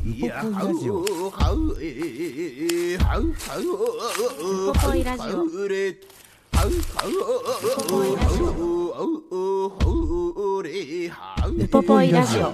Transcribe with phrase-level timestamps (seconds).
[0.11, 1.01] ポポイラジオ。
[1.01, 1.05] ウ
[4.73, 5.43] ポポイラジオ。
[11.47, 12.53] ウポポイラジオ。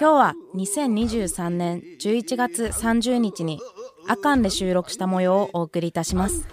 [0.00, 3.60] 今日は2023年11月30日に
[4.08, 6.48] アカンで収録した模様をお送りいたします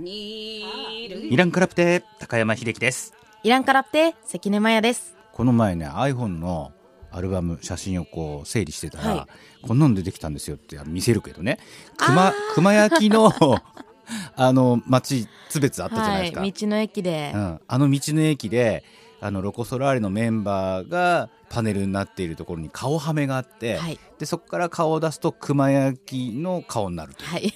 [0.00, 3.14] イランカラプテ高山秀樹です。
[3.42, 5.16] イランカラプテ関根麻也です。
[5.32, 6.70] この前ね iPhone の
[7.10, 9.28] アルバム写真をこう整理してたら、は
[9.60, 11.58] こんなの出てきたんですよって見せるけどね。
[11.96, 13.32] 熊熊焼きの
[14.36, 18.84] あの町津別あったじゃないですか、はい、道の駅で、うん、あの道の駅で
[19.20, 27.54] あのロコ・ソラーレのメンバーがパネルになっているところに顔はめがあって、はいでそこから顔を出すと熊焼きの顔になるという、はい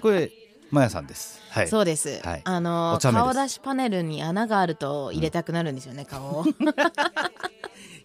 [0.00, 0.30] これ
[0.76, 2.42] マヤさんです、はい、そうです、はい。
[2.44, 6.44] あの顔出しパネルに穴があると入れたくなるんですよね、 顔を。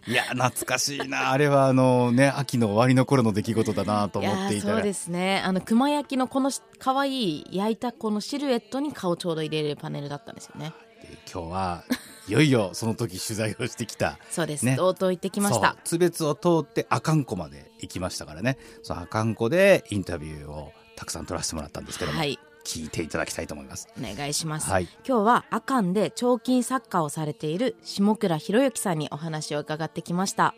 [0.08, 1.32] いや懐かしいな。
[1.32, 5.42] あれはあのね秋の終わりの頃の出来事だなと思っていたそうですね。
[5.46, 10.74] あの熊焼きのこの可愛い焼いたこのシルエットに顔ちょうど入れれるパネルだったんですよね。
[11.04, 11.84] で今日は
[12.28, 14.18] いよいよその時取材をしてきた。
[14.32, 14.76] そうです、ね。
[14.76, 15.78] とうとう行ってきました。
[15.84, 18.58] 津別を通って阿寒湖まで行きましたからね。
[18.82, 23.88] その阿寒湖でインタビューをたくさん取らせてもらったんですけども、はい聞いていただきたいと思います。
[23.98, 24.88] お願いします、はい。
[25.08, 30.56] 今日は阿寒で彫金作家をされている下倉博之さんにお話を伺ってきました。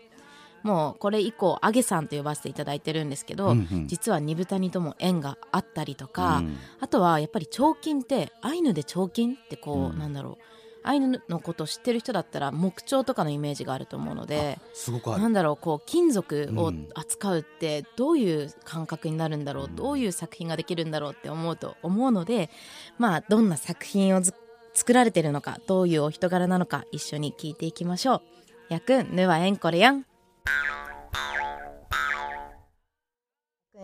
[0.63, 3.87] もうこれ以降あげさんと呼ばせていただいてるんですけど、うんうん。
[3.87, 6.57] 実は二豚にとも縁があったりとか、うん。
[6.79, 9.99] あとはやっぱり彫金ってアイヌで彫金ってこう、うん。
[9.99, 22.49] なんだろうアイヌのことを知ってる人だったら木彫とかのイメージがあると思うので、すごくなんだろうこう金属をうん扱うってどういう感覚になるんだろう、うんどういう作品ができるんだろうって思うと思うので
[22.97, 24.33] まあどんな作品をず
[24.73, 28.21] 作られてるのかどういうお人柄なのか一緒に聞いていきましょう。
[28.69, 30.05] やくんぬはえんこれやん。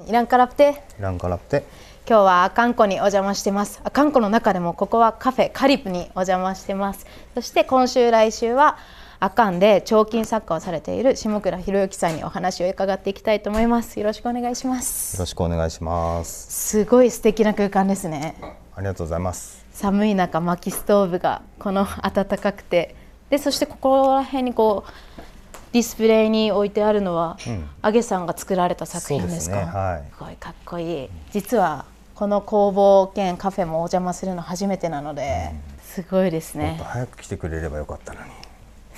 [0.07, 1.65] イランカラプテランカラプテ
[2.09, 3.81] 今日は阿寒湖にお邪魔してます。
[3.83, 7.05] 阿寒湖の中でもここはカフェカリプにお邪魔してます。
[7.35, 8.79] そして今週来週は
[9.19, 13.99] 阿寒で彫金作家をされている下倉博之さんにお話を伺っていきたいと思います。
[13.99, 16.79] よろしくお願いしまよすろしくお願いします。
[16.79, 18.35] すごい素敵な空間ですね。
[18.75, 19.63] ありがとうございます。
[19.71, 22.95] 寒い中薪ストーブがこの暖かくて。
[23.29, 24.91] でそしてここら辺にこう
[25.73, 27.69] ディスプレイに置いてあるのは、うん。
[27.83, 29.57] あげさんが作られた作品ですか？
[29.57, 29.65] ね。
[29.65, 30.11] はい。
[30.11, 31.09] すごいかっこいい。
[31.29, 31.85] 実は
[32.19, 36.71] この工房兼カフェもお邪魔するの初めてなので、すごいですね。
[36.71, 38.31] もっと早く来てくれればよかったのに。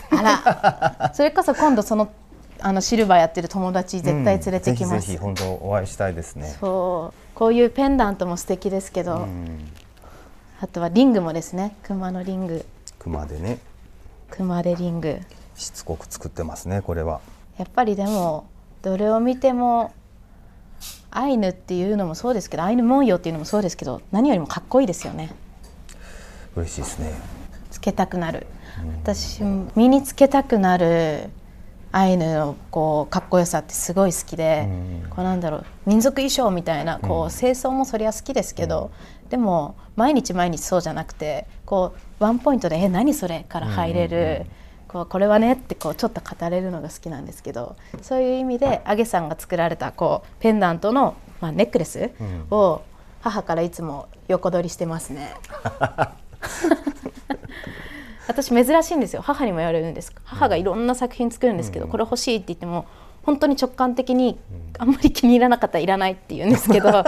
[0.09, 1.11] あら。
[1.13, 2.09] それこそ今度その
[2.61, 4.99] あのシルバーやってる友達絶対連れてきます、うん。
[5.01, 6.57] ぜひぜひ本当お会いしたいですね。
[6.59, 7.37] そう。
[7.37, 9.71] こういうペンダントも素敵ですけど、うん。
[10.59, 11.75] あとはリングもですね。
[11.83, 12.65] 熊のリング。
[12.97, 13.59] 熊でね。
[14.31, 15.19] 熊手リング。
[15.53, 17.21] しつこく作ってますねこれは。
[17.59, 18.47] やっぱりでも
[18.81, 19.93] どれを見ても
[21.11, 25.31] アイヌっていうのもそうですけどアイヌ文様っていうのもそうですけど何よりもかっこいいですよね。
[26.55, 27.13] 嬉しいですね。
[27.69, 28.47] つけたくなる。
[29.03, 29.43] 私
[29.75, 31.29] 身につけたくなる。
[31.93, 34.65] アイヌのこうかっこよさってすごい好きで、
[35.03, 35.09] うん。
[35.09, 38.91] こうなんだろう民族衣装みたいなこう清掃もそりゃ好きですけど、
[39.29, 44.45] でも毎日毎日そうじゃなくてこうワンポイントで「え何それ?」から入れる。
[44.91, 52.11] こうこれはねってこうちょっと語れるのが好きなんですけどそういう意味であげさんが作られたこうペンダントの、まあ、ネックレス
[52.49, 52.81] を
[53.21, 55.33] 母からいつも横取りしてますね。
[58.27, 59.21] 私珍しいんですよ。
[59.21, 60.13] 母にも言われるんです。
[60.23, 62.85] 母がいろんな作品作るんですけど、これ欲しいって言っても
[63.23, 64.39] 本当に直感的に
[64.77, 66.89] あんまり気に入らなかったらいらないって言うんですけど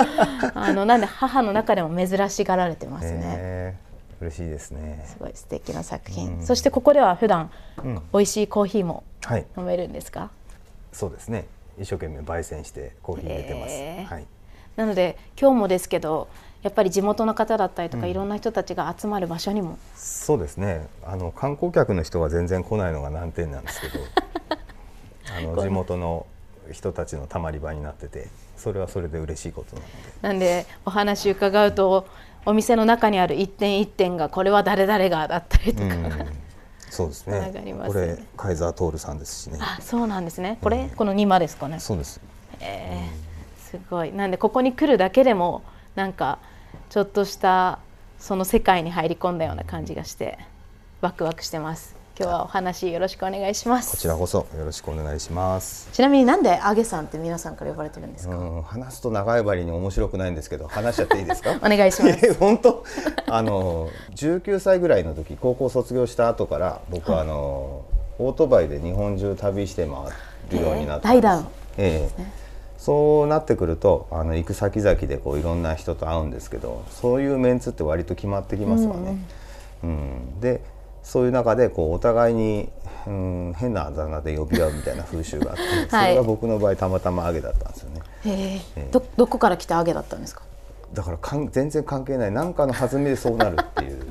[0.53, 3.52] あのなんで母の中でも珍しがられてますね。
[4.23, 5.03] 嬉しいですね。
[5.07, 6.45] すごい素敵な作品、うん。
[6.45, 7.51] そしてここでは普段
[7.83, 8.01] うん。
[8.13, 9.45] 美味しいコーヒーもはい。
[9.57, 10.31] 飲めるんですか、
[10.91, 11.45] そうですね。
[11.79, 14.13] 一生懸命焙煎してコーヒー入れてます、へー。
[14.13, 14.25] はい。
[14.75, 16.27] なので今日もですけど
[16.63, 19.77] やっぱり地元の方だったりとか、いろんな人たちが集まる場所にも。
[19.95, 20.87] そうですね。
[21.05, 23.99] あの観光客の人が全然来ないのが難点なんですけど
[25.37, 26.25] あの地元の
[26.71, 29.93] 人たちのたまり場になっててそれはそれで嬉しいことなので。
[30.21, 32.07] なんでお話伺うと
[32.45, 36.11] お店の中にある一点一点がこれは誰々がだったりとか、うん。
[36.89, 37.39] そうですね。
[37.39, 39.57] つながりますこねれカイザートールさんですしね。
[39.61, 40.57] あそうなんですね。
[40.61, 41.79] これ、この2マですかね。
[41.79, 42.19] そうです。
[42.59, 43.33] えー
[43.73, 44.13] すごい。
[44.13, 45.63] なんでここに来るだけでも
[45.95, 46.37] なんか
[46.89, 47.79] ちょっとした
[48.19, 50.37] その世界に入り込んだような感じがして
[51.01, 53.89] ワクワクしてます今日はお話よろしくお願いします。
[53.91, 55.89] こちらこそよろしくお願いします。
[55.93, 61.57] ちなみになんであげさんって皆さんから呼ばれてるんですか、うん話すと長い針に面白くないんですけど話しちゃっていいですか？
[61.65, 62.25] お願いします。
[62.27, 62.83] え本当？
[63.27, 67.81] あの19歳ぐらいの時高校卒業した後から僕はあの、
[68.19, 71.27] オートバイで日本中旅して回るようになったんです、
[71.79, 72.25] えーええ。
[72.77, 79.17] そうなってくるとあの行く先々でこういろんな人と会うんですけどそういうメンツって割と決まってきますわね。
[79.83, 80.39] うん。
[80.39, 80.61] で
[81.03, 82.69] そういう中でこうお互いに、
[83.05, 88.01] うん、変なあだ名で呼び合うみたいな風習があって、それが僕の場合たまたまアゲだったんですよね。
[88.25, 90.43] へえどどこから来たあげだったんですか、
[90.93, 92.31] だからかん全然関係ない。
[92.31, 94.05] 何かの弾みでそうなるっていう、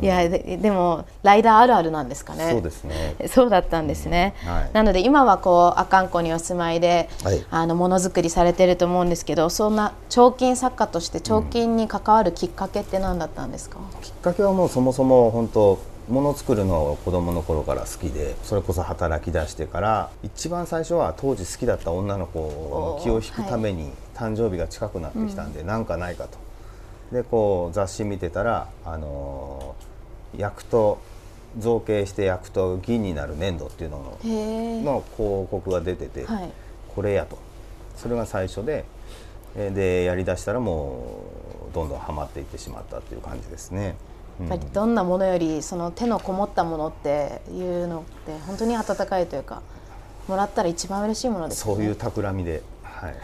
[0.02, 2.50] いやででもライダーあるあるなんですかね。
[2.50, 3.16] そうですね。
[3.28, 4.70] そうだったんですね、はい。
[4.72, 7.44] なので今はこう阿寒湖にお住まいで、はい。
[7.50, 15.78] あのものづくりされてると思うんですけどそんな彫金作家として彫金に関わるきっかけって何だったんですか、きっかけはもうそもそも本当
[16.08, 26.38] もの作るのを子供の頃から好きでそれこそ働き出してから一番最初は当時好きだった女の子の気を引くために誕生日が近くなってきたんで、なんかないかと。
[27.12, 30.98] でこう雑誌見てたらあのー焼くと
[31.56, 36.50] 造形して焼くと銀になる粘土っていうのの広告が出てて、はい。
[36.94, 37.38] これやと。
[37.96, 38.84] それが最初で
[39.54, 41.22] えーでやりだしたらも
[41.70, 43.96] うどんどんはまっていってしまったっていう感じですね。
[44.40, 44.48] うん。
[44.48, 49.62] やっぱりどんなものよりその手のこもったものっていうのって本当に温かいというか
[50.28, 53.14] もらったら一番嬉しいものですよねそういう企みで、はい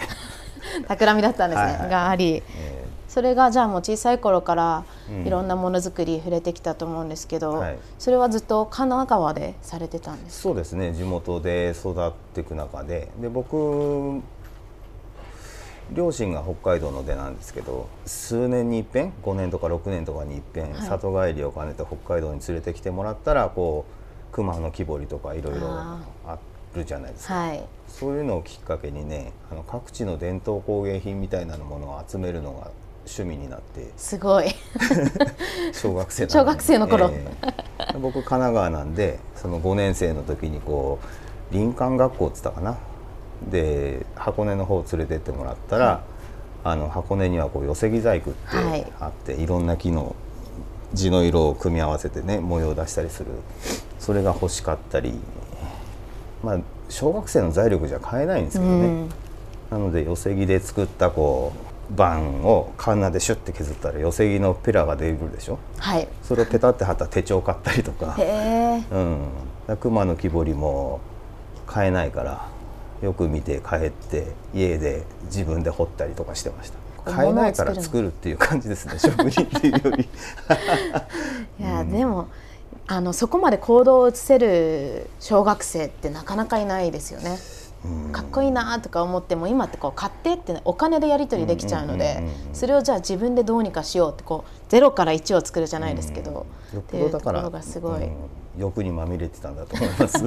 [0.89, 1.91] 企みだったんですね、はいはい。
[1.91, 2.43] があり。
[2.57, 5.27] えそれがじゃあもう小さい頃からうん。
[5.27, 7.79] いろんなものづくり触れてきたと思うんですけど、はい。
[7.99, 10.95] それはずっと神奈川でされてたんーですそうですね。
[10.95, 13.11] 地元で育っていく中で。
[13.21, 14.23] で僕
[15.91, 20.81] 両親が北海道の出なんですけど数年に一遍5年とか6年とかに一遍、はい。
[20.81, 23.85] 里帰りを兼ねて北海道に連れてきてもらったらこ
[24.31, 26.39] う熊の木彫りとかいろいろああ
[26.75, 27.35] るじゃないですか。
[27.35, 27.65] はい。
[27.89, 32.71] そういうのをきっかけにねあの各地の伝統工芸品みたいなものを集めるのが
[33.05, 33.91] 趣味になって。
[33.97, 34.47] すごい。
[35.73, 37.11] 小学生なんで小学生の頃。
[37.13, 37.99] ええ。
[37.99, 40.99] 僕神奈川なんでその5年生の時にこ
[41.51, 42.77] う林間学校っつったかな。
[43.51, 46.05] で箱根の方連れてってもらったら、
[46.65, 48.93] あの箱根にはこう寄木細工ってはい。
[49.01, 50.15] あって、い、ろんな木の
[50.95, 53.31] 地の色を組み合わせてね模様を出したりする。
[53.99, 55.15] それが欲しかったり
[56.43, 56.59] まあ
[56.89, 59.09] 小学生の財力じゃ買えないんですけどね、うん。
[59.71, 61.53] なので寄木で作ったこ
[61.91, 65.59] う板をカンナでシュッて削ったら寄木のペラが出るでしょ。
[65.79, 66.09] はい。
[66.23, 68.15] それをペタって貼った手帳買ったりとか。
[68.19, 68.83] へ、え。
[68.91, 69.29] うん、
[69.67, 71.01] だ熊の木彫りも
[71.67, 72.49] 買えないから
[73.03, 76.79] よく見て帰って家で自分で彫ったりとかしてました。
[77.05, 80.09] 買えないから作作るっていう感じですね職人っていうより。
[81.59, 82.29] いや、でも
[82.89, 87.39] あのそこまで行動を移せる小学生ってなかなかいないですよね。
[87.85, 88.13] うん。
[88.13, 92.55] かっこいいなとか思っても今ってこう買ってって、ね、お金でやり取りできちゃうのでうんうんうんうん。
[92.55, 98.13] それをじゃあ自分でどうにかしようってこう0から1を作るじゃないですけど、よっっていうところがすごい、うん
[98.59, 100.23] 欲にまみれてたんだと思います。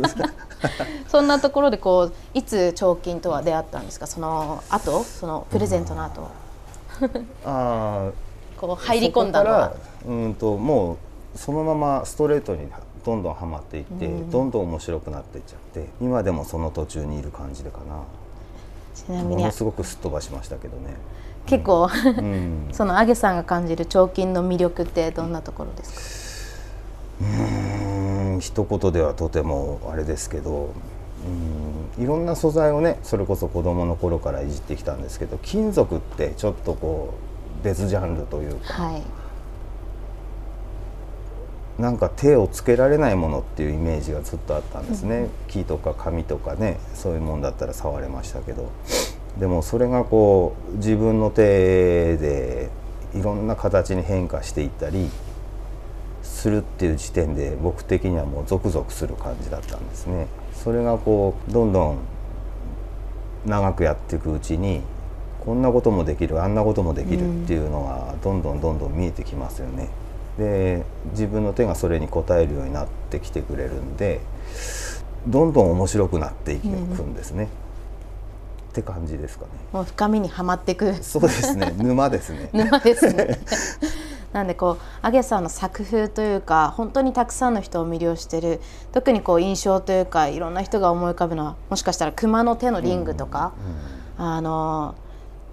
[1.08, 4.08] そんなところでこういつ彫金とは出会ったんですか？
[4.08, 6.22] その後そのプレゼントの後。
[7.46, 8.12] ああ
[8.60, 9.74] こう入り込んだのは。
[10.08, 10.98] うんともう
[11.36, 12.68] そのままストレートに
[13.06, 18.04] どんどんはまっていって、どんどん面白くなっていっちゃって今でもその途中にいる感じでかな。
[18.96, 19.42] ちなみに。
[19.42, 20.96] ものすごくすっ飛ばしましたけどね。
[21.46, 26.56] 結構うん、 そのアゲさんが感じる彫金の魅力ってどんなところです
[27.20, 27.26] か？
[27.26, 30.70] うーん一言ではとてもあれですけど
[31.98, 37.14] うんいろんな素材をねそれこそ子どもの頃からいじってきたんですけど金属ってちょっとこ
[37.62, 39.04] う別ジャンルというかはい
[41.80, 48.70] なんか手をつけられないものっていうイメージがずっとあったんですね、木とか紙とかねそういうもんだったら触れましたけど。
[49.40, 52.70] でもそれがこう自分の手で
[53.14, 55.10] いろんな形に変化していったり
[56.24, 60.28] するっていう時点で僕的にはもうゾクゾクする感じだったんですね。
[60.54, 61.98] それがこうどんどん
[63.46, 64.82] 長くやっていくうちに
[65.46, 69.90] こんなこともできるあんなこともできるっていうのがどんどんどんどん見えてきますよね。
[70.38, 74.20] で自分の手がそれに応えるようになってきてくれるんで
[75.28, 77.48] どんどん面白くなっていくんですね。
[78.72, 79.52] って感じですかね。
[79.72, 80.94] もう深みにはまっていく。
[81.02, 81.74] そうですね。
[81.80, 82.50] 沼ですね。
[82.52, 83.40] 沼ですね。
[84.34, 88.60] なんでこうアゲさんの作風というか本当にたくさんの人を魅了してる。
[88.92, 93.54] 特にこう印象というかいろんな人が思い浮かぶのはもしかしたら熊の手のリングとか、
[94.18, 94.96] あの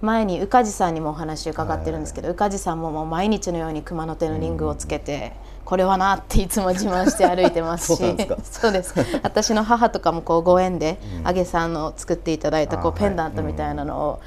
[0.03, 5.31] 前に宇梶さんにもお話伺ってるんですけど、宇梶さんももう毎日のように熊の手のリングをつけて、
[5.63, 7.97] これはなっていつも自慢して歩いてますし。
[8.03, 8.37] そうですか。
[8.43, 8.93] そうです。
[9.23, 14.19] 私の母とかもこうご縁で、あげさんの作っていただいたこうあペンダントみたいなのを、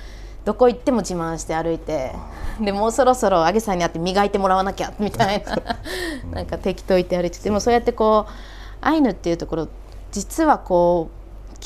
[0.46, 2.12] どこ行っても自慢して歩いて
[2.60, 5.56] でもうそろそろあげさんに会って磨いてもらわなきゃみたいな。
[6.32, 8.32] なんか適当言って歩いててでもそうやってこう
[8.80, 9.68] アイヌっていうところ
[10.12, 11.15] 実はこう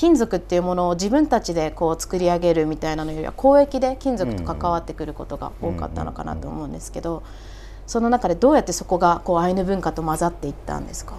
[0.00, 7.22] 金属っていうものを自分たちでこう作り上げるみたいなのよりは交易で金属と関わってくることが多かったのかなと思うんですけど
[7.86, 11.16] その中でどうやってそこがこうアイヌ文化と混ざっていったんですか？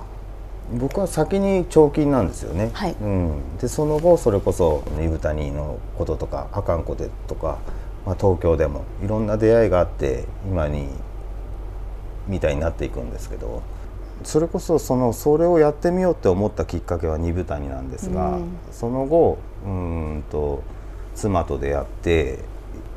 [0.79, 2.95] 僕は先に彫金なんですよね、はい。
[2.99, 7.59] うん、でその後それこそイブタニのこととかアカンコでとか、
[8.03, 10.87] まあ、東京でもいろんな出会いがあって今に
[12.27, 13.61] みたいになっていくんですけど
[14.23, 19.71] それこそそのそれをやってみようって思ったきっかけは二部谷なんですが、うんその後うー
[20.19, 20.63] んと
[21.15, 22.39] 妻と出会って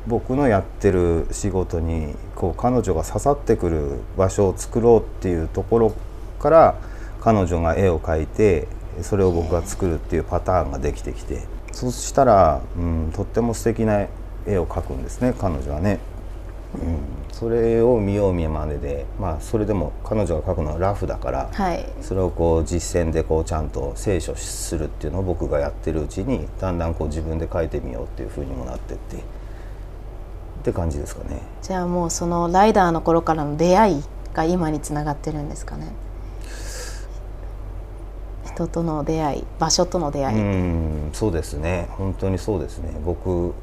[0.07, 5.93] 僕のやってる仕事にこう彼女が刺さってくる場所を作ろうっていうところ
[6.39, 6.75] から
[7.21, 8.67] 彼女が絵を描いて
[9.01, 14.07] それを僕が作るっていうパターンができてきてそしたら、うん、とっても素敵な
[14.45, 15.99] 絵を描くんですね彼女はね。
[16.75, 21.85] うん、それを見よう見まねで、まあ、それでも彼女が描くのはラフだから、はい。
[22.01, 29.19] それをこう実践でこうちゃんと聖書するっていうのを僕がやってるうちにだんだんこう自分で描いてみようっていうふうにもなってってっ
[30.63, 31.41] て感じですかね。
[31.61, 35.91] じゃあもうそのライダーの頃からの出会いが今につながってるんですかね。
[38.45, 41.89] 人との出会い場所との出会い、うんそうですね。
[41.97, 42.93] 本当にそうですね。
[43.03, 43.53] 僕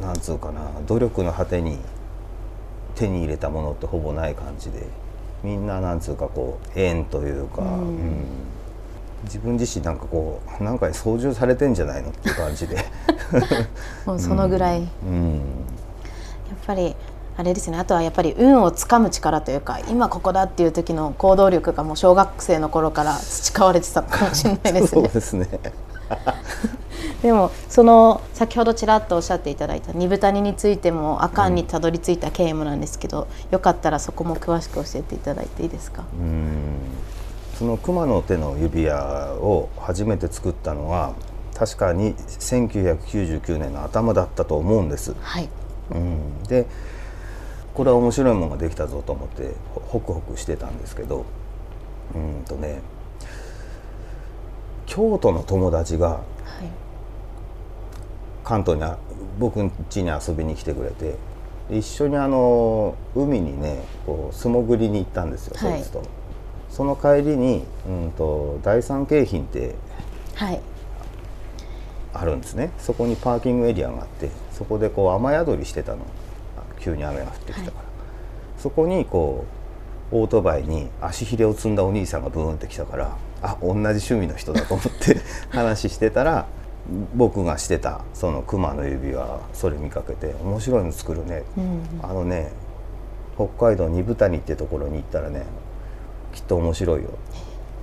[0.00, 1.78] なんつうかな努力の果てに
[2.94, 4.86] 手に入れたものってほぼない感じで
[5.42, 8.24] みんななんつうかこう縁というか、うん。
[9.24, 12.76] 自分自身なんかこうなんかに操縦されてんじゃないのっていう感じで、
[14.06, 15.42] もうそのぐらい、やっうん、
[16.66, 16.94] ぱり
[17.36, 17.78] あれですね。
[17.78, 25.48] あとはやっぱり運をつかむ力というか今ここだっていう時の行動力がもう小学生の頃から培われてたかもしれないですそうねですね。
[27.22, 36.76] でもその先ほどちらっとおっしゃっていただいた二部谷についても阿寒にたどり着いた経緯もなんですけど、よかったらそこも詳しく教えていただいていいですか、うん。
[37.58, 41.14] その熊の手の指輪を初めて作ったのは
[41.54, 45.14] 確かに1999年の頭だったと思うんです。
[45.20, 45.48] はい。
[45.92, 46.66] うん、で
[47.74, 51.24] これは面白いものができたぞと思ってほホクホクしてたんですけど
[52.14, 52.80] うんとね
[54.86, 56.33] 京都の友達がはい
[58.44, 58.98] 関東にあ
[59.38, 61.16] 僕ん家に遊びに来てくれて
[61.68, 65.78] で一緒にあの海にねこう素潜りに行ったんですよ、はい。
[65.78, 66.02] そいつと。
[66.70, 69.74] その帰りに、うん、と第三京浜って
[70.34, 70.60] はい。
[72.12, 72.70] あるんですね。
[72.78, 75.98] そこにパーキングエリアがあってそこでこう雨宿りしてたの。
[76.80, 77.84] 急に雨が降ってきたから、
[78.58, 79.46] そこにこ
[80.12, 85.16] うオートバイに足ひれを積んだお兄さんがブーンって来たからあ同じ趣味の人だと思って
[85.48, 86.46] 話してたら
[87.14, 92.52] 僕がしてたその熊の指輪それ見かけて面白いの作るね、うんあのね
[93.36, 95.44] 北海道二部谷ってところに行ったらね
[96.32, 97.08] きっと面白いよ。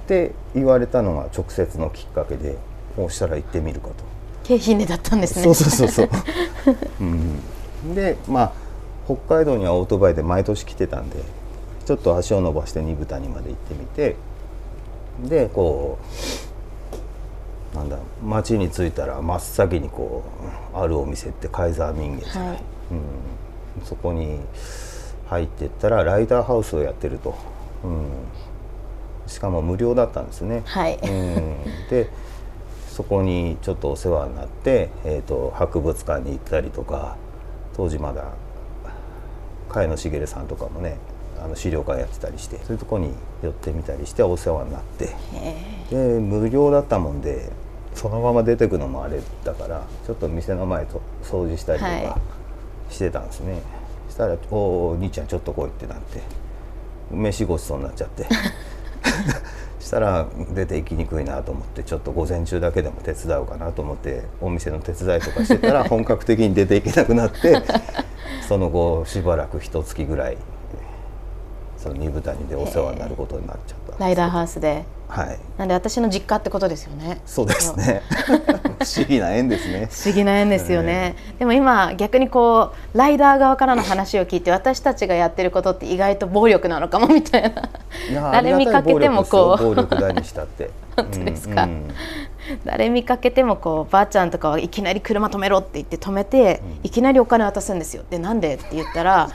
[0.05, 2.57] って言われたのが直接のきっかけで
[2.95, 3.95] こうしたら行ってみるかと。
[4.43, 5.43] 景品でだったんですね。
[5.43, 6.09] そうそうそうそう、
[7.01, 8.53] うん、でまあ
[9.05, 11.17] 北海道にはオートバイで毎年来てたんで
[11.85, 14.15] ちょっと足を伸ばして二部谷まで行ってみて
[15.27, 16.50] でこう
[17.73, 20.23] なんだ町に着いたら真っ先にこ
[20.73, 22.63] うあるお店ってカイザー民芸じゃない、はい。
[22.91, 24.39] うん、そこに
[25.27, 27.35] 入ってったらライターハウスをやってると、
[27.83, 28.09] うん、
[29.27, 30.63] しかも無料だったんですね。
[30.65, 30.95] はい。
[30.97, 31.55] うん、
[31.89, 32.09] で
[32.89, 37.15] そこにちょっとお世話になって、えー、と博物館に行ったりとか
[37.73, 38.33] 当時まだ
[39.69, 40.97] 茅野茂さんとかもね
[41.41, 45.15] あの資料館やってたりしてそういうとこに寄ってみたりしてお世話になって。
[45.89, 47.49] で無料だったもんで
[47.95, 52.19] そのまま出てくのもあれだからちょっと店の前と掃除したりとはか
[52.89, 53.61] してたんですね、
[54.09, 56.21] したら「おお兄ちゃんちょっと来い」ってなって
[57.11, 58.25] 飯ごちそうになっちゃって。
[59.81, 67.61] したら出て行きにくいなと思ってちょっと午前中だけでも手伝おうかなと思ってお店の手伝いとかしてたら 本格的に出ていけなくなって
[68.47, 70.37] その後しばらく一月ぐらい
[71.77, 75.39] その二部谷でお世話になることになっちゃったライダーハウスではい。
[75.57, 77.19] なんで私の実家ってことですよね。
[77.25, 78.01] そうですね。
[78.79, 79.89] 不思議な縁ですね。
[79.91, 87.69] 不思議な縁ですよね、でも今逆にこうライダー側からの話を聞いて私たちがやってることって意外と暴力なのかもみたいな。
[88.31, 89.63] 誰見かけてもこう。
[89.63, 91.63] 暴力ですよ暴力大にしたって本当ですか。
[91.63, 91.69] うん。
[91.69, 91.87] うん
[92.65, 98.03] 誰見かけてもこうばあちゃんとかはいきなり車止めろって言って止めて、いきなりお金渡すんですよ。
[98.09, 98.55] でなんで？
[98.55, 99.29] って言ったら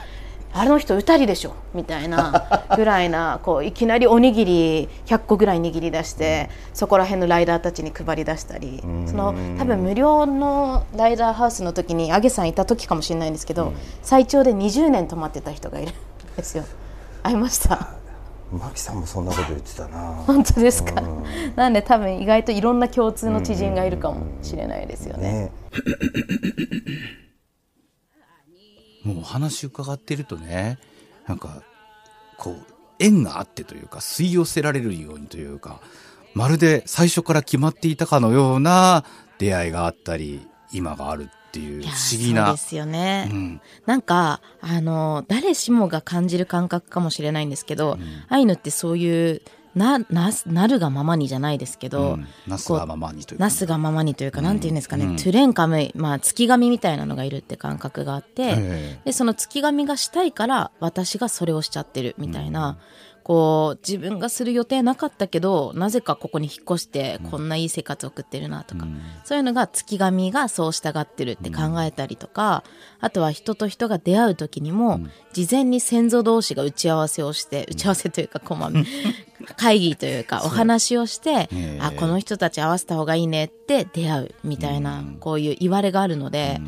[0.53, 9.07] あの人歌りでしょみたいな ぐらいなこういきなりおにぎり100個ぐらい握り出してそこら辺のライダーたちに配り出したりん。
[9.07, 15.95] その多分無料のライダーハウスの時にあげさんいた時かもしれないんですけど、最長で20年泊まってた人がいるん
[16.35, 16.63] ですよ。
[17.23, 17.97] 会いました。
[18.51, 20.23] マキさんもそんなこと言ってたな。
[20.25, 21.23] 本当ですか、うん。
[21.55, 25.31] なんで多分意外といろんな共通の知人がいるかもしれないですよね。
[25.33, 25.51] ね
[29.07, 30.77] もうお話伺ってるとね
[31.27, 31.63] なんか
[32.37, 32.55] こう
[32.99, 35.79] 縁があってというか吸い寄せられるようにというか
[36.33, 39.05] まるで最初から決まっていたかのような
[39.37, 43.61] 出会いがあったり今があるっていう不思議なそうですよね、うん。
[43.85, 47.97] なんかあの誰しもが感じる感覚かもしれないんですけど、
[48.27, 49.41] アイヌってそういう
[49.77, 52.27] なななるがままにじゃないですけど、うん。
[52.47, 53.43] なすがままにというか。
[53.43, 55.15] なすがままにというか、なんて言うんですかね、うん。
[55.15, 58.99] トゥレンカムイ、まあ、月神みたいなのがいるって感覚があって、ええ。
[59.05, 62.77] でその月神がしたいから私がそれをしちゃってるみたいな、
[63.27, 68.87] こう自分がする予定なかったけどなぜかここに引っ越してこんないい生活を送ってるなとか、
[69.25, 72.63] そういうのが月神がそう従ってるって考えたりとか、
[73.01, 75.01] あとは人と人が出会う時にも、
[75.33, 78.71] 事前に先祖同士が打ち合わせをして打ち合わせというかこう、まあ
[79.57, 81.79] 会議というかお話をして、ええ。
[81.81, 86.61] あこの人たち合わせた方がいいねって出会うみたいな、こういう言われがあるので、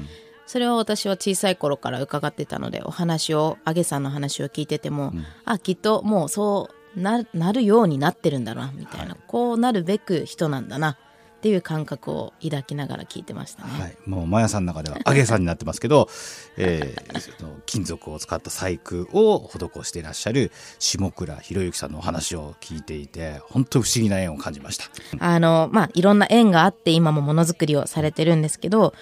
[0.50, 5.14] それを私は小さい頃から伺ってたのでお話をあげさんの話を聞いてても、
[5.46, 10.98] あきっともうそうななるようになってるんだなみたいな、こうなるべく人なんだなっ
[11.42, 13.80] ていう感覚を抱きながら聞いてましたね。
[13.80, 16.10] はい、もうマヤさんの中では揚げさんになってますけど、
[16.58, 24.86] えーその金属を使った細工を施していらっしゃる下倉博之さんのお話を聞いていて本当不思議な縁を感じました。
[25.20, 28.96] あの、まあ、いろんな縁があって今もものづくりをされてるんですけど、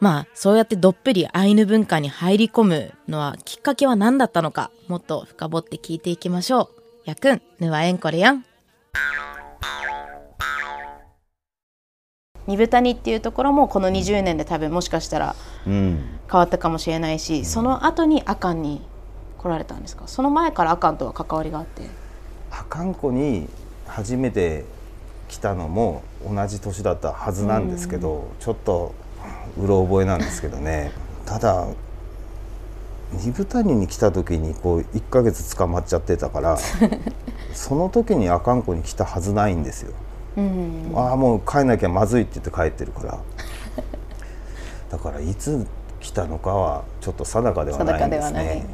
[0.00, 6.70] まあ、そうやってどっぷりアイヌ文化に入り込むのはきっかけは何だったのか、もっと深掘って聞いていきましょ
[7.04, 7.08] う。
[7.10, 8.44] やくん、ぬはえんこれやん。
[12.46, 15.34] 二部谷っていうところもこの20年で多分もしかしたら
[15.66, 18.80] うん変わったかもしれないし、その後に阿寒に
[19.36, 20.06] 来られたんですか？
[20.06, 21.82] その前から阿寒とは関わりがあって。
[22.52, 23.48] 阿寒湖に
[23.86, 24.64] 初めて
[25.28, 28.94] 来たのも同じ年だったはずなんですけど、ちょっと
[29.60, 30.92] うろ覚えなんですけどね。
[31.26, 31.66] ただ
[33.12, 36.58] 二部谷に来た時にこう1ヶ月捕まっちゃってたから
[37.54, 39.92] その時に阿寒湖に来たはずないんですよ。
[40.36, 40.92] うん。
[40.94, 43.18] ああもう帰んなきゃまずいって言って帰ってるから。
[44.90, 45.66] だからいつ
[46.00, 48.44] 来たのかはちょっと定かではないんです定かではない。
[48.44, 48.66] ね。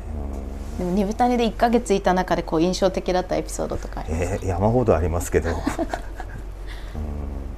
[0.79, 4.35] でも二部谷で1ヶ月いた中でこう印象的だったエピソードとかありますか？
[4.35, 5.57] えー山ほどありますけど、 うん、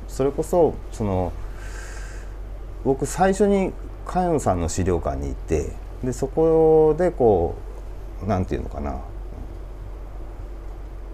[0.08, 1.32] それこそその
[2.86, 3.72] 僕最初に
[4.06, 5.72] カヨンさんの資料館に行って
[6.04, 7.56] でそこでこ
[8.24, 9.00] うなんていうのかな。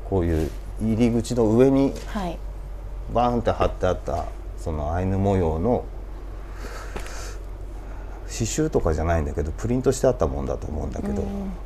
[0.04, 0.50] こういう
[0.82, 2.38] 入り口の上にはい。
[3.14, 4.26] バーンって貼ってあった
[4.58, 5.86] そのアイヌ模様の
[8.24, 11.22] 刺繍とかじゃないんだけどプリントしてあったもんだと思うんだけど、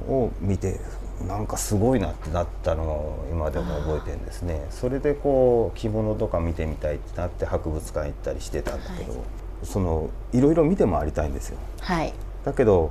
[0.09, 0.81] を見て
[1.27, 4.65] なんかすごいなってなったのを今でも覚えてるんですね。
[4.71, 9.25] それでこう着物とか見てみたいってなって博物館行ったりしてたんだけど、
[9.63, 12.13] そのいろいろ見て回りたいんですよはい。
[12.45, 12.91] だけど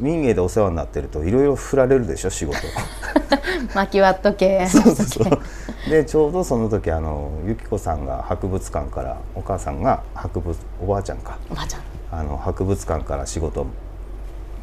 [0.00, 2.58] 民芸でお世話になってるといろいろ振られるでしょ仕事
[3.74, 4.66] 巻き割っとけ。
[4.68, 11.80] そうそうそうでちょうどその時あの由紀子さんが博物館からお母さんが博物おばあちゃんかおばあちゃん。
[12.10, 13.66] あの博物館から仕事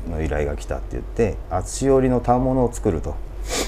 [0.09, 3.11] の依頼が来たって言って厚織りの反物を作ると、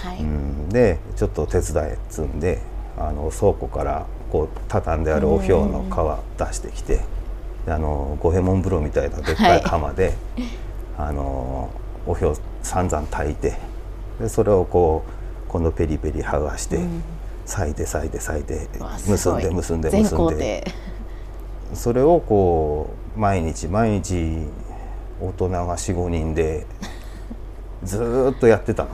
[0.04, 0.20] はい。
[0.20, 2.60] うん、でちょっと手伝えっつんで
[2.98, 7.04] あの倉庫からこう畳んであるおひょうの皮出してきてで
[7.68, 10.14] あの五右衛門風呂みたいなでっかい釜で、
[10.98, 11.70] あの
[12.06, 13.58] おひょう散々炊いて
[14.20, 16.80] でそれをこう今度ペリペリ剥がして、
[17.46, 18.70] 裂いて裂いて裂いて
[19.08, 20.64] 結んで結んで結んで
[21.70, 21.76] 程。
[21.76, 24.48] それをこう毎日毎日
[25.20, 26.66] 大人が45人で
[27.84, 28.90] ずーっとやってたの。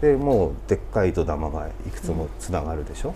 [0.00, 3.14] でもうでっかい糸玉がいくつもつながるでしょ。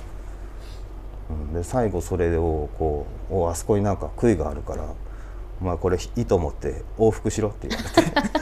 [1.31, 1.53] うん。
[1.55, 4.85] で最後それをこう「おあそこになんか杭があるから
[5.61, 8.39] お前これ糸持って往復しろ」って言われて。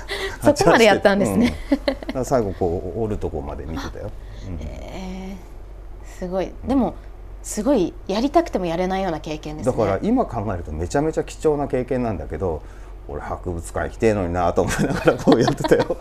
[0.55, 1.55] そこまでやったんですね。
[2.15, 2.25] うん。
[2.25, 4.11] 最後こう折るとこまで見てたよ。
[4.49, 4.59] うん。
[4.61, 6.51] えーすごい。
[6.67, 6.95] でも
[7.43, 9.77] すごいやりたくてもやれないような経験ですね。
[9.77, 12.63] だから今考えるとめちゃめちゃ貴重な経験なんだけど
[13.07, 15.97] 俺博物館行きてえのになと思いながらこうやってたよ。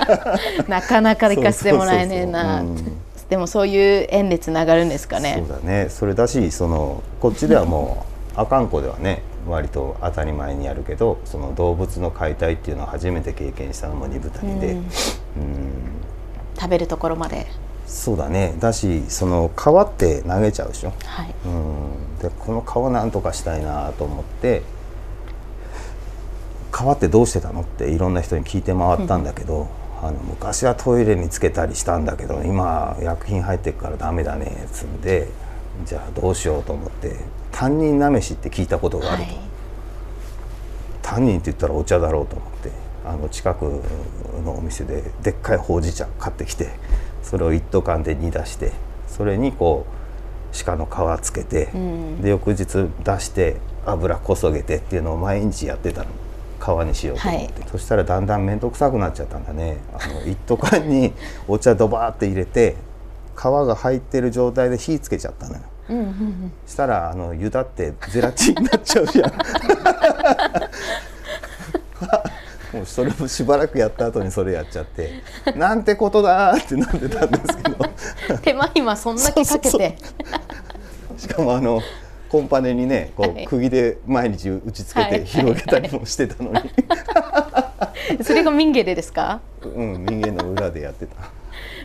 [0.66, 2.60] なかなか行かせてもらえねえな。
[2.60, 2.86] そうそうそう。
[2.86, 5.36] うんでもそういう縁でつながるんですかね。
[5.38, 5.88] そうだね。
[5.88, 8.04] それだしそのこっちではも
[8.36, 14.78] う阿寒湖ではね割と当たり前にやるけどその動物の解体っていうのを初めて経験したのも二部谷で、うん。
[14.78, 14.84] うん。
[16.58, 17.46] 食べるところまで。
[17.86, 18.54] そうだね。
[18.60, 21.34] だしその皮って投げちゃうでしょ、はい。
[21.44, 24.62] うん、でこの皮なんとかしたいなと思って
[26.72, 27.62] 皮ってどうしてたの？
[27.62, 29.68] っていろんな人に聞いて回ったんだけど、
[30.02, 35.28] あの昔はトイレにつけたりしたんだけど今薬品入ってるからダメだねっつんで
[35.84, 37.16] じゃあどうしようと思って
[37.52, 39.40] 担任なめしって聞いたことがあると、はい。
[41.02, 42.70] 担任って言ったらお茶だろうと思って
[43.04, 43.82] あの近く
[44.44, 46.70] のお店ででっかいほうじ茶買ってきて
[47.22, 48.72] それを一斗缶で煮出して
[49.06, 52.22] それにこう鹿の皮つけて、ん。
[52.22, 52.64] で翌日
[53.04, 56.10] 出して油こそげてっていうのを毎日やってたの
[56.60, 59.78] 皮にしようと思って、そしたらだんだん面倒くさくなっちゃったんだね。
[59.92, 61.12] あの一斗缶に
[61.48, 62.76] お茶ドバーって入れて
[63.36, 65.60] 皮が入ってる状態で火つけちゃったのよ。
[65.88, 66.52] うんうんうん。
[66.66, 69.32] したらあの湯だってゼラチンになっちゃうじゃん。
[72.72, 75.22] もうそれもしばらくやった後にそれやっちゃって。
[75.56, 78.38] なんてことだーってなってたんですけど。
[78.42, 79.98] 手間暇そんだけかけて。
[81.16, 81.80] しかもあの
[82.30, 83.44] コンパネにねこはい。
[83.44, 85.10] う釘で毎日打ちつけはい。
[85.20, 86.60] て広げたりもしてたのに、
[88.22, 89.40] それが民芸でですか？
[89.62, 91.14] うん人間の裏でやってた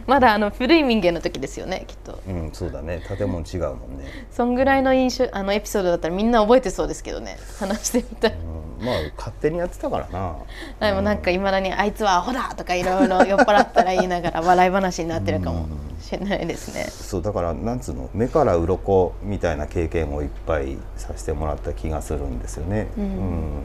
[0.08, 2.22] まだあの古い民芸の時ですよねきっと。
[2.28, 3.02] うんそうだね。
[3.08, 10.36] 建物違うもんね、そんぐらいの印象あのエピソードだったらみんな覚えてそうですけどね話してみたらうん、まあ勝手にやってたからな。
[10.80, 15.68] でもなんかいまだにあいつはアホだとかいろいろ酔っ払ったら言いながら笑い話になってるかも
[16.00, 16.84] しれないですね。
[16.86, 23.04] そうだからなんつうの目から鱗みたいな経験をいっぱいさせてもらった気がするんですよね、うん。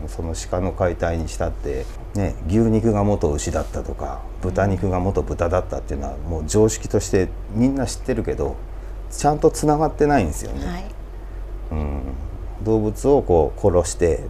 [0.02, 8.56] うんその鹿の解体にしたって、ね、牛肉が元牛だったとか豚肉が元豚だったっていうのはもう常識としてみんな知ってるけど
[9.10, 10.84] ちゃんとつながってないんですよね、はい、
[11.72, 12.02] うん、
[12.62, 14.24] 動物をこう殺して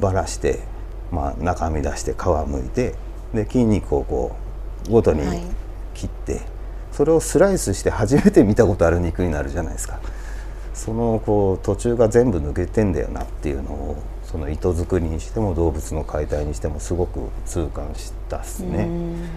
[0.00, 0.60] ばらして、
[1.10, 2.16] まあ、中身出して皮
[2.48, 2.94] むいて
[3.34, 4.36] で筋肉をこ
[4.88, 5.42] うごとにはい。
[6.00, 6.40] 切って、
[6.92, 10.00] それをスライスして初めて見たことある肉になるじゃないですか。
[10.72, 18.84] そのこう途中が全部抜けてんだよなっていうのをその糸作りにしても動物の解体にしてもすごく痛感したっすね。
[18.84, 19.28] うん。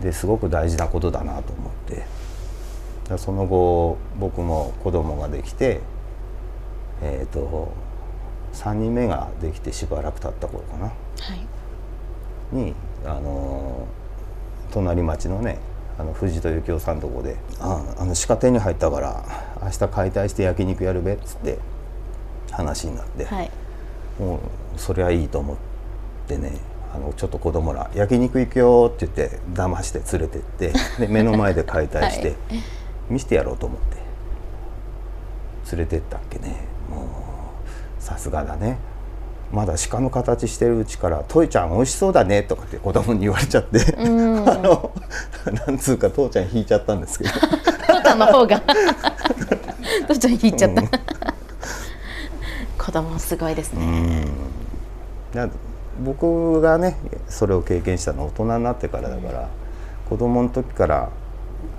[0.00, 2.06] ですごく大事なことだなと思って。
[3.18, 5.80] その後僕も子供ができて
[7.02, 7.70] えっ、と
[8.54, 10.86] 3人目ができてしばらく経った頃かな。
[10.86, 10.92] は
[12.52, 12.56] い。
[12.56, 13.86] にあの
[14.70, 15.58] 隣町のね
[15.98, 19.22] あの藤戸幸雄さんとこで「ああの鹿手に入ったから
[19.62, 21.58] 明日解体して焼肉やるべ」っつって
[22.50, 23.50] 話になって、はい
[24.18, 25.56] もうそりゃいいと思っ
[26.26, 26.52] てね
[26.94, 32.62] あのちょっと子供ら「焼肉行くよ」って言って騙して連れてって で目の前で解体して、 はい。
[33.10, 36.56] 見せてやろうと思って連れてったっけね。
[36.90, 38.78] もうさすがだね。
[39.52, 44.38] まだ鹿の形してるうちから「トイちゃん美味しそうだね」とかって子供に言われちゃって、うん。
[44.48, 44.90] あの
[45.66, 47.30] なんつうか父ちゃん引いちゃったんですけど。
[47.30, 48.62] 父ちゃんの方が。
[50.08, 50.82] 父ちゃん引いちゃった、
[52.84, 54.26] 子供すごいですね、
[55.32, 55.48] な
[56.04, 56.96] 僕がね
[57.28, 59.48] それを経験したのは大人になってからだから、
[60.10, 61.10] 子供の時から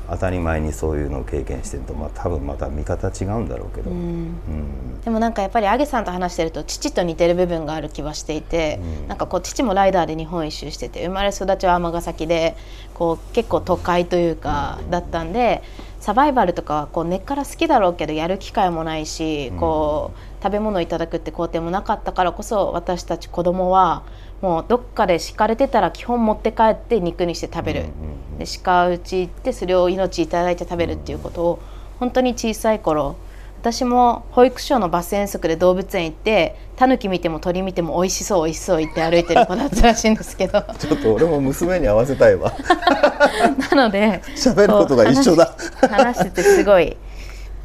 [0.10, 3.98] 当たり前にそういうのを経験してると、まあ、多分また見方違うんだろうけど、うん。
[3.98, 5.02] うん。
[5.02, 9.08] でもなんかやっぱりアゲさんと話してると父と似てる部分がある気はしていて、うん。
[9.08, 12.56] なんかこう父もライダーで日本一周してて生まれ育ちは尼崎で
[12.94, 15.62] こう結構都会というかだったんで
[16.00, 19.60] サバイバルとかはこう根っから好きだろうけどやる機会もないし、うん。
[19.60, 24.04] こう食べ物をいただくって工程もなかったからこそ私たち子供は
[24.42, 27.80] もうどっかで敷かれてたら基本持って帰って肉にして食べる。
[27.80, 27.92] うんうん
[28.36, 31.60] で鹿打ち行ってそれを命いただいて食べるっていうことを
[32.00, 33.16] 本当に小さい頃
[33.62, 40.62] 私も保育所のバス遠足で動物園行ってタヌキ見ても鳥見ても美味しそう美味しそう言って歩いてる子だったらしいんですけど。
[40.78, 42.52] ちょっと俺も娘に合わせたいわ。
[43.72, 45.56] なので喋ることが一緒だ。
[45.80, 46.98] 話話しててすごい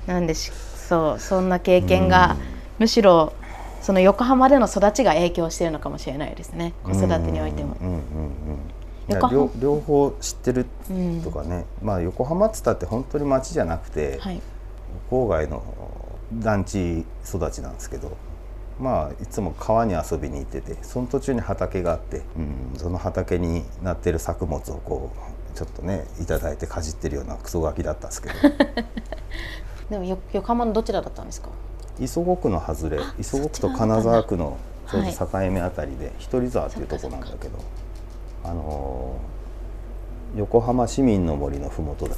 [0.07, 0.53] なんでし
[0.89, 2.37] そうそんな経験が
[2.81, 3.33] むしろ
[3.81, 6.75] その横浜での育ちが影響しているのかもしれないですね。
[6.83, 7.77] 子育てにおいても。
[7.81, 8.01] うんうんうん
[9.31, 10.67] 両両方知ってる
[11.25, 14.41] とかね、まあ横浜っつったって本当に町じゃなくて、はい。
[15.11, 15.65] 郊外の
[16.33, 18.17] 団地育ちなんですけど
[18.79, 25.11] まあいつも川に遊びに行っててその途中に畑があって、うん、その畑になってる作物をこ
[25.55, 28.35] うちょっとねいただいてかじってるようなクソガキだったんですけど。
[29.91, 31.49] でもよ横浜のどちらだったんですか？
[32.01, 34.57] 磯子区の外れあ磯子区と金沢区の
[34.91, 35.15] ちょうはい。
[35.15, 37.59] ど境目あたりで一人沢っていうとこなんだけど、
[38.45, 39.31] あのー
[40.37, 42.17] 横浜市民の森の麓だね。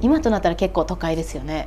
[0.00, 1.66] 今となったら結構都会ですよね。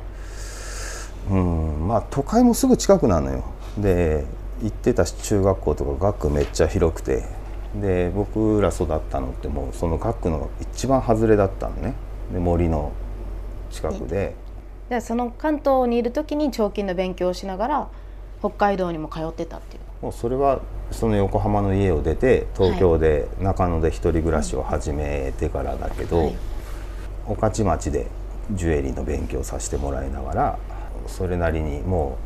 [1.30, 1.86] うん。
[1.86, 3.44] まあ都会もすぐ近くなのよ。
[3.76, 4.24] で
[4.62, 7.24] 行ってた中学校とか学区めっちゃ広くて
[7.74, 11.94] で僕ら育ったのってもうその学区の一番外れだったのね。
[12.32, 12.92] で森の
[13.70, 14.34] 近くで
[14.88, 17.88] でその関東にいる時に彫金の勉強をしながら
[18.40, 19.82] 北海道にも通ってたっていう。
[20.02, 26.36] もうそれはその横浜の家を出て東京で中野で一人暮らしを始めてからだけど、はい。
[27.26, 28.06] 御徒町で
[28.50, 30.58] ジュエリーの勉強させてもらいながら
[31.06, 32.18] それなりにも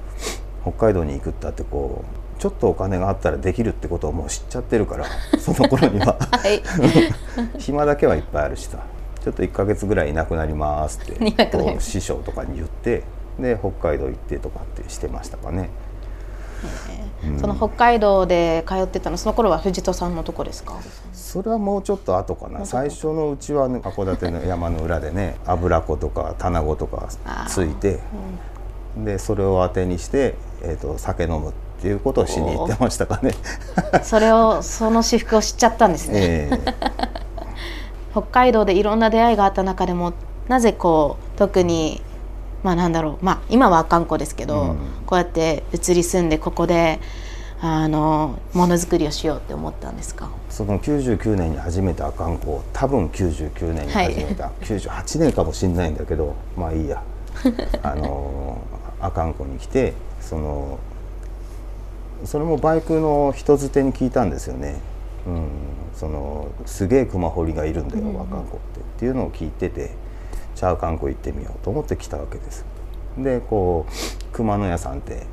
[0.67, 2.05] う北海道に行くったってこ
[2.37, 5.07] うちょっとお金があったらできるってことをもう知っちゃってるから
[5.39, 6.17] その頃には。
[6.19, 6.63] はい。
[7.59, 8.79] 暇だけはいっぱいあるしさ
[9.29, 13.03] ちょっと1ヶ月ぐらいいなくなりますってこう師匠とかに言って
[13.39, 15.69] で北海道行ってとかってしてましたかね。
[17.39, 20.81] その北海道で通ってたのその頃は藤戸さんのとこですか？
[21.13, 22.65] それはもうちょっと後かな。
[22.65, 27.09] 最初のうちは、ね、函館の山の裏でね 油子とか棚子とか
[27.49, 28.01] ついて、
[28.97, 33.35] でそれを当てにして、えー、と酒飲むっていうことをしに行ってましたかね。
[34.03, 37.18] それをその私服を知っちゃったんですね、 ええ
[38.23, 40.13] 北海道でいろんな出会いがあった中でも
[40.49, 42.03] なぜこう特に
[42.63, 44.79] まあなんだろうまあ今はあかんこですけど、うん。
[45.07, 46.99] こうやって移り住んでここで
[47.61, 50.31] あのものづくりをしようって思ったんですか？
[50.51, 57.03] その99年に初めて阿寒湖多分99年に始めた、98年かもしれないんだけどまあいいや。
[57.83, 58.59] あの
[59.01, 60.79] 阿寒湖に来てその
[62.25, 64.81] それもバイクの人づてに聞いたんですよね。
[65.27, 65.49] うん、
[65.99, 68.81] そのすげえ熊掘りがいるんだよ、阿寒湖って。
[68.81, 69.91] っていうのを聞いてて
[70.55, 72.65] じゃあ阿寒湖行ってみようと思って来たわけです。
[73.19, 73.93] でこう
[74.33, 75.27] 熊野屋さんって、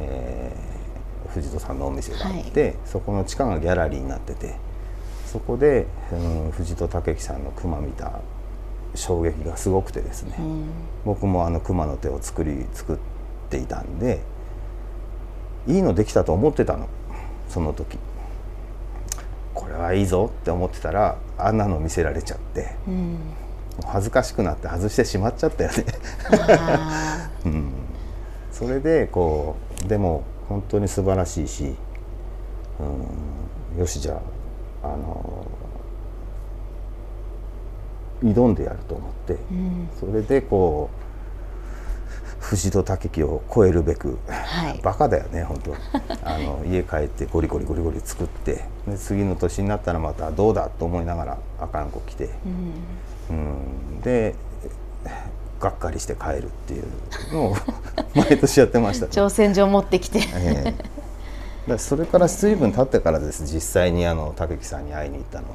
[0.00, 0.70] えー
[1.30, 4.56] 藤戸さんのお店があって、そこの地下がギャラリーになってて
[5.26, 8.20] そこで、うん、藤戸武樹さんの熊見た
[8.96, 10.64] 衝撃がすごくてですね、うん。
[11.04, 12.98] 僕もあの熊の手を作り作っ
[13.48, 14.22] ていたんで
[15.68, 16.88] いいのできたと思ってたの。
[17.48, 17.96] その時
[19.54, 23.18] これはいいぞって思ってたらあんなの見せられちゃってうん。
[23.86, 25.84] 恥ずかしくなって外してしまっちゃったよね。
[26.58, 27.72] あ うん。
[28.52, 31.74] それでこうでも本当に素晴らしいし、
[33.74, 34.20] うん、よしじゃ
[34.82, 35.46] ああの
[38.22, 39.88] 挑んでやると思って、ーうん。
[39.98, 41.09] それでこう
[42.40, 44.80] 藤戸武樹を超えるべく、はい。
[44.82, 45.76] バカだよね本当。
[46.24, 52.30] あの家帰ってゴリゴリゴリゴリ作ってで次の年になったらまたどうだと思いながらあかんこ来て、
[53.30, 53.36] うん。
[53.36, 53.40] う
[53.98, 54.34] ん、で
[55.60, 56.84] がっかりして帰るっていう
[57.32, 57.56] のを
[58.16, 60.20] 毎年やってましたね、挑戦状持ってきて。
[60.34, 60.74] え
[61.68, 61.78] え。
[61.78, 63.44] それから随分経ってからです。
[63.44, 65.46] 実際にあの武樹さんに会いに行ったの、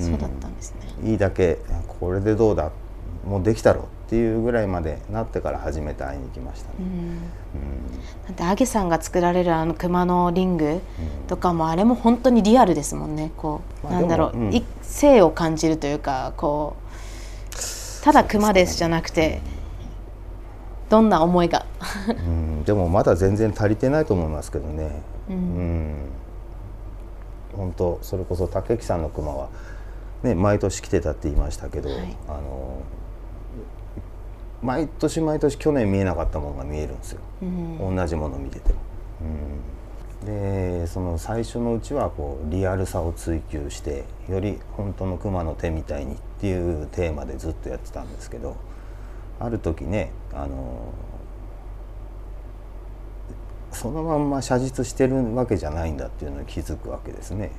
[0.00, 1.58] そうだったんですね、いいだけ
[2.00, 2.70] これでどうだ
[3.24, 6.84] もうできたろっていうぐらいまでなってから初めて会いに行きましたね、うん。
[6.86, 7.20] うん。
[8.26, 10.80] だってアゲさんが作られるあの熊のリング
[11.26, 13.32] とかもあれも本当にリアルですもんね。
[13.36, 14.54] こう、まあなんだろう、うん。
[14.54, 19.40] い性を感じるというかこうただ熊ですじゃなくて
[20.90, 21.66] どんな思いが？
[22.08, 25.02] うん、でもまだ全然足りてないと思いますけどね。
[25.28, 25.96] ううんん。
[27.56, 29.48] 本当それこそ竹木さんの熊は
[30.22, 32.16] ね毎年来てたって言いましたけど、はい。
[32.28, 32.78] あの
[34.64, 37.20] 毎年毎年去年見えなかったものが見えるんですよ。
[37.42, 38.78] うん同じもの見てても。
[40.22, 48.56] うん、でその最初のうちはこうリアルさを追求してより本当の熊の手みたいにっていうテーマでずっとやってたんですけど
[49.38, 50.94] ある時ねあの
[53.70, 57.50] そのまんま写実してるわけじゃないんだっていうのに気づくわけですね。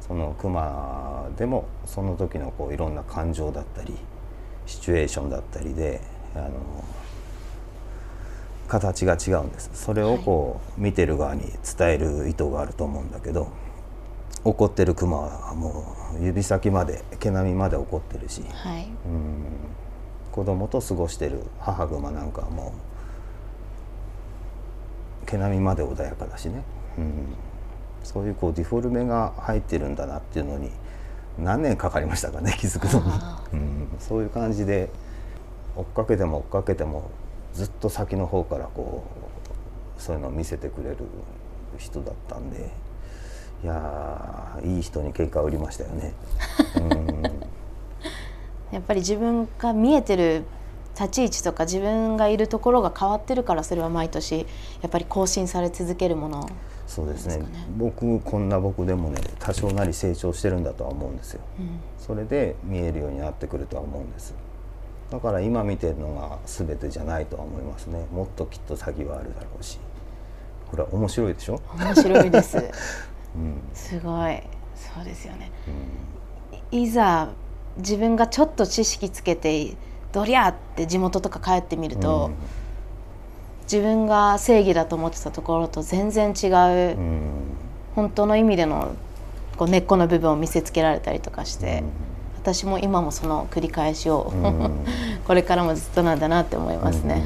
[0.00, 3.94] その熊でもその時のこういろんな感情だったり
[4.66, 6.00] シチュエーションだったりで
[6.34, 6.50] あの
[8.68, 9.70] 形が違うんです。
[9.74, 11.42] それをこう見てる側に
[11.76, 13.48] 伝える意図があると思うんだけど
[14.44, 18.88] 怒ってる熊はもう指先まで毛並みまで怒ってるしはい。
[19.06, 19.44] うん
[20.32, 22.72] 子供と過ごしてる母熊なんかはも
[25.24, 26.62] う毛並みまで穏やかだしね、
[26.98, 27.34] うん、
[28.04, 30.70] そういうこうディフォルメが入ってるんだなっていうのに
[31.38, 34.88] 何年かかりましたかね気づくのに、うん、そういう感じで
[35.76, 37.10] 追っかけても追っかけても
[37.54, 39.04] ずっと先の方からこ
[39.98, 40.96] うそういうのを見せてくれる
[41.78, 42.70] 人だったんで
[43.62, 46.14] いやーいい人に結果を売りましたよね。
[46.76, 47.22] うん。
[48.72, 50.44] やっぱり自分が見えてる
[50.94, 54.46] 立ち位置とか自分がいるところが変わってるからそれは毎年
[54.80, 56.48] やっぱり更新され続けるもの
[56.86, 57.44] そうですね。
[57.76, 61.40] 僕こんな僕でもね多少なり成長してるんだとは思うんですよ、
[61.98, 64.34] それで見えるようになってくるとは思うんです
[65.10, 68.06] だから今見てるのが全てじゃないとは思いますね。
[68.12, 69.78] もっときっと先はあるだろうし。
[70.70, 72.56] これは面白いでしょ、面白いです。
[73.34, 73.60] うん。
[73.74, 74.40] すごい。
[74.76, 75.50] そうですよね。
[76.70, 77.28] いいざ
[77.78, 79.74] 自分がちょっと知識つけて
[80.12, 82.34] どりゃって地元とか帰ってみると、うん。
[83.64, 87.30] 自分が正義だと思ってたところと全然違う、うん。
[87.96, 88.92] 本当の意味での
[89.56, 91.82] こう根っこの部分を見せつけられたりとかして、
[92.42, 94.70] 私も今もその繰り返しを、ん
[95.26, 97.22] これからもずっとなんだなって思いますね。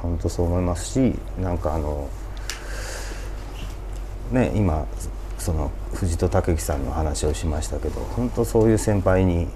[0.00, 2.08] 本当そう思いますしなんかあの
[4.30, 4.84] ね今
[5.38, 9.48] その藤戸武樹さんの話をしましたけど本当そういう先輩に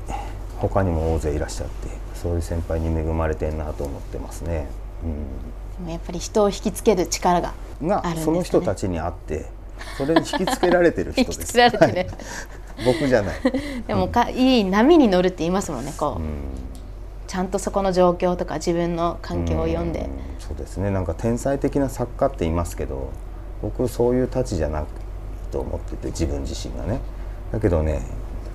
[0.59, 4.67] 他にも大勢いらっしゃってそういう先輩に恵まれてんなと思ってますね。
[5.79, 9.45] でもやっぱり人を引きつける力がうん、がその人たちにあって
[9.99, 11.53] それに引きつけられてる人 引きつです。
[11.53, 12.09] けられてね、
[12.85, 13.37] 僕じゃない。
[13.87, 16.27] でもかいい波に乗るって言いますもんねこう、うん。
[17.27, 20.09] ちゃんとそこの状況とか自分の環境を読んで、うん。
[20.39, 20.91] そうですね。
[20.91, 23.11] なんか天才的な作家って言いますけど
[23.63, 24.87] 僕そういうたちじゃなく
[25.51, 27.01] と思ってて自分自身がね。
[27.53, 28.03] だけどね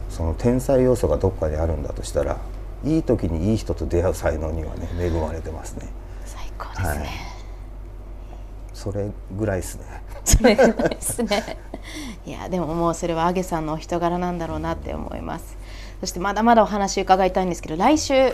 [0.10, 2.38] その天才要素がどっかであるんだとしたら
[2.84, 5.88] いい時にいい人と出会う才能にはね恵まれてますね。
[6.26, 7.08] 最高ですね、はい。
[8.74, 11.58] それぐらいですねそれぐらいですね。
[12.26, 15.58] いやでももうそれはアゲさんのお人柄なんだろうなって思います。
[16.00, 18.34] そしてまだまだお話伺いたいんですけど来週、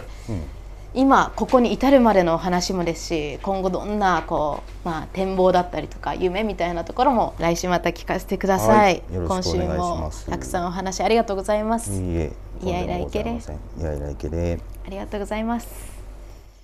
[0.93, 12.31] 今ここに至るまでのお話もですし今後どんなこう、まあ、展望だったりとか夢みたいなところも来週また聞かせてください、はい今週もたくさんお話ありがとうございます、いいえ
[12.63, 13.31] いやいらいけれ。
[13.31, 14.59] いやいらいけれ。
[14.85, 15.96] ありがとうございます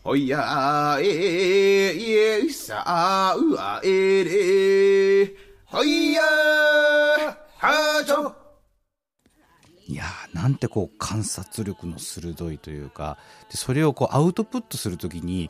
[0.06, 6.22] おやええさあうあえれほいや
[7.58, 8.36] はちょ。
[9.88, 13.18] いやーなんてこう観察力の鋭いというか
[13.50, 15.50] でそれをこうアウトプットするときに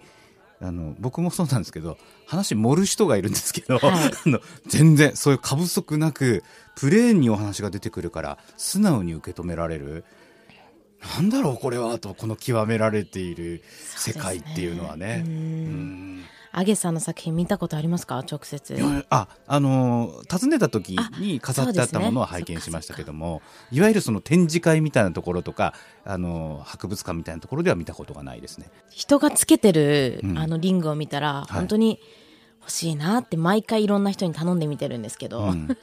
[0.62, 3.92] あの僕もそうなんですけど話盛る人がいるんですけど、はい。
[4.26, 6.44] あの全然そういう過不足なく
[6.76, 10.06] プレーンにお話が出てくるから素直に受け止められる
[11.16, 13.64] なんだろうこれはとこの極められている
[13.96, 15.24] 世界っていうのはね。
[15.26, 16.24] うん。
[16.56, 18.20] アゲさんの作品見たことありますか？
[18.20, 18.78] 直接。
[19.10, 23.82] あ、あのー訪ねた時に飾ってあったものは拝見しましたけども、い。
[23.82, 25.74] わゆるその展示会みたいなところとか、
[26.06, 28.70] あのー博物館みたいなところでは見たことがないですね。
[28.92, 30.38] 人がつけてる、うん。
[30.38, 31.52] あのリングを見たら、い。
[31.54, 32.00] 本当に
[32.62, 35.68] 欲しいなって毎回いろんな人に頼んでみてるんですけど、うん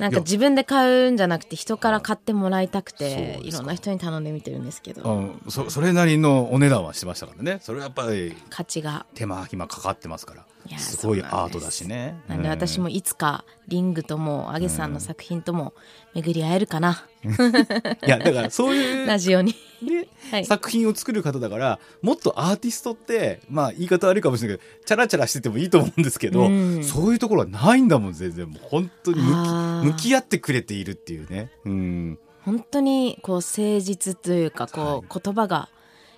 [0.00, 7.58] なんか自分で買うんじゃなくて人から買ってもらいたくていろんな人に頼んでみてるんですけど、うんそそれなりのお値段はしてましたからね。
[7.60, 10.46] それはやっぱり価値が手間暇かかってますから。
[10.78, 12.20] すごいアートだしね。
[12.28, 12.50] なんでうん。
[12.50, 15.74] 私もいつかリングともアゲさんの作品とも
[16.14, 19.54] 巡り合えるかな、いや、だからそういう ラジオに。
[19.82, 20.44] ねはい。
[20.44, 26.84] 作品を作る方だからもっとアーティストってまあ言い方悪いかもしれないけどチャラチャラしててもいいと思うんですけど、うん。
[26.84, 28.60] そういうところはないんだもん全然もう。
[28.68, 31.50] 本当に向き合ってくれているっていうね。
[31.64, 32.18] うん。
[32.42, 35.68] 本当にこう誠実というかこう、言葉が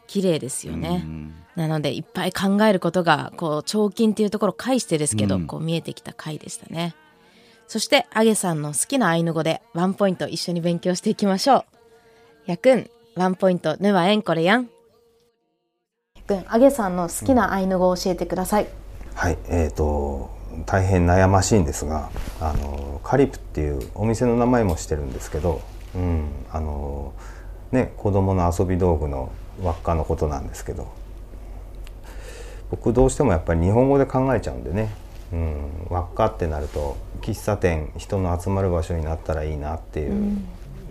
[0.06, 1.02] 綺麗ですよね。
[1.04, 5.46] うんなのでいっぱい考えることがこう彫金っていうところを介してですけど、うん。
[5.46, 6.94] こう見えてきた回でしたね。
[7.68, 11.64] そしてあげさんの好きなアイヌ語でワンポイント一緒に勉強していきましょう。
[12.46, 14.68] やくんワンポイントぬはえんこれやん。
[16.16, 18.68] やくんあげさんの好きなアイヌ語を教えてください、
[19.14, 20.30] はいえー、と
[20.66, 22.10] 大変悩ましいんですが
[22.40, 25.62] あのカリプっていうお店の名前もしてるんですけど、
[25.94, 27.14] うんあの
[27.72, 30.92] ね、子供の遊び道具の輪っかのことなんですけど
[32.72, 34.88] 僕どうしてもやっぱり日本語で考えちゃうんでね、
[35.30, 40.38] うん、輪っかってなると喫茶店人の集まる場所になったらいいなっていう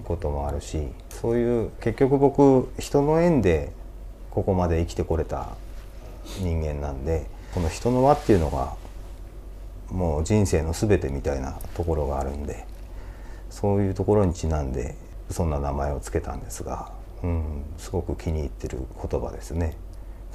[0.03, 3.71] こともあるし、そういう結局僕人の縁で
[4.29, 5.49] ここまで生きてこれた
[6.39, 8.75] 人間なんでこの人の輪っていうのが
[9.89, 12.67] もう人生の全てみたいなところがあるんで
[13.49, 14.95] そういうところにちなんで
[15.31, 16.91] そんな名前を付けたんですが、
[17.23, 19.75] うん、すごく気に入ってる言葉ですね。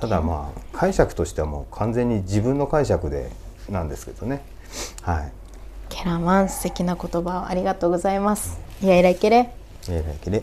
[0.01, 3.31] ただまあ解釈としてはもう完全に自分の解釈で
[3.69, 4.45] なんですけどね。
[5.03, 5.33] はい。
[5.89, 8.59] ケラマン素敵な言葉をありがとうございます。
[8.83, 9.51] いやいらいけれ
[9.89, 10.43] えらいけで。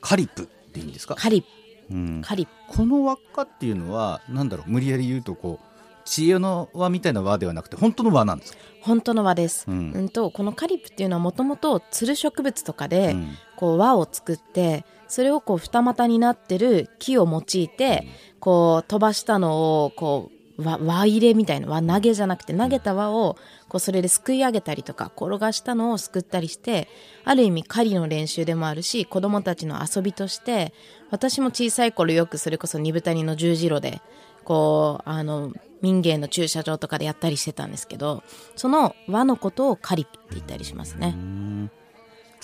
[0.00, 1.44] カリプでいいんですか、カリ
[1.90, 5.66] うん、カリこの輪っかっていうのはなんだろう無理やり言うとこう
[6.04, 8.58] 知恵の輪みたいな輪ではなくて本当の輪なんですか？
[8.82, 13.28] 本当の輪です、ううんんとこのカリプっていうのはもともとつる植物とかで、うん。
[13.56, 18.06] こう輪を作ってそれをこう二股になってる木を用いて、
[18.40, 23.36] こう飛ばしたのをこう輪輪入れみたいな輪投げじゃなくて投げた輪を
[23.68, 26.88] こうそれですくい上げたりとか転がしたのをすくったりして
[27.24, 30.72] ある意味狩りの練習でもあるし子供たちの遊びとして
[31.10, 34.02] 私も小さい頃よくそれこそ二豚谷の十字路で
[34.44, 38.24] こうあの民芸の駐車場とかでやったりしてたんですけど
[38.56, 41.14] その輪のことをカリプって言ったりしますね。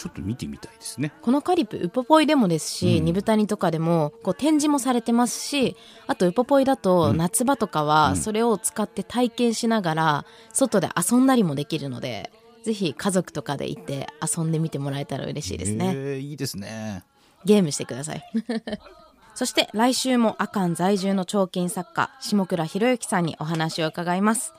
[0.05, 1.15] ちょっと見てみたいですね。
[1.23, 5.77] このカリプウポポイでもですし、ニブタニとかでもこう展示もされてますし
[6.07, 12.31] あとウポポイだと夏場とかはそれを使って体験しながら外で遊んだりもできるので
[12.65, 15.95] ぜひ家族とかで行って遊んでみてもらえたら嬉しいですね。
[15.95, 17.03] へえいいですね。
[17.47, 18.23] ゲームしてください。
[19.35, 24.53] そして来週も阿寒在住の彫金作家下倉博之さんにお話を伺います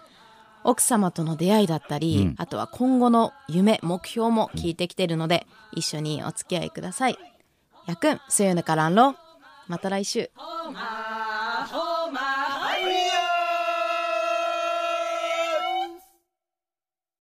[0.66, 7.18] 奥様との出会いだったり、あとは今後の夢目標も聞いてきてるので、一緒にお付き合いください。
[7.86, 9.16] やくん、すゆぬからんろ
[9.68, 10.32] また来週。
[10.36, 11.45] Oh